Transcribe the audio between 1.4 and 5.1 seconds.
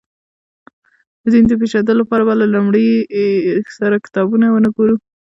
د پېژندلو لپاره به له لومړي سره کتابونه ونه ګورو.